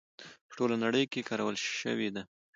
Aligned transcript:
په 0.47 0.53
ټوله 0.57 0.75
نړۍ 0.83 1.03
کې 1.11 1.27
کارول 1.29 1.55
شوې 1.79 2.09
ده. 2.15 2.23